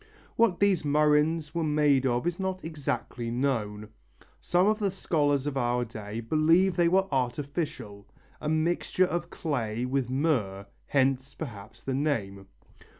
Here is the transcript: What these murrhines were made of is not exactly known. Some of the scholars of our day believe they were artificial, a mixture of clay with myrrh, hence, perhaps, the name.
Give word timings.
What 0.35 0.59
these 0.59 0.81
murrhines 0.81 1.53
were 1.53 1.63
made 1.63 2.07
of 2.07 2.25
is 2.25 2.39
not 2.39 2.65
exactly 2.65 3.29
known. 3.29 3.89
Some 4.39 4.65
of 4.65 4.79
the 4.79 4.89
scholars 4.89 5.45
of 5.45 5.57
our 5.57 5.85
day 5.85 6.21
believe 6.21 6.75
they 6.75 6.87
were 6.87 7.07
artificial, 7.11 8.07
a 8.41 8.49
mixture 8.49 9.05
of 9.05 9.29
clay 9.29 9.85
with 9.85 10.09
myrrh, 10.09 10.65
hence, 10.87 11.35
perhaps, 11.35 11.83
the 11.83 11.93
name. 11.93 12.47